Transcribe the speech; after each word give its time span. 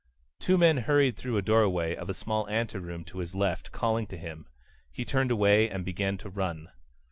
Two 0.39 0.57
men 0.57 0.77
hurried 0.77 1.15
through 1.15 1.37
a 1.37 1.43
doorway 1.43 1.95
of 1.95 2.09
a 2.09 2.15
small 2.15 2.49
anteroom 2.49 3.03
to 3.03 3.19
his 3.19 3.35
left, 3.35 3.71
calling 3.71 4.07
to 4.07 4.17
him. 4.17 4.47
He 4.91 5.05
turned 5.05 5.29
away 5.29 5.69
and 5.69 5.85
began 5.85 6.17
to 6.17 6.29
run. 6.31 6.71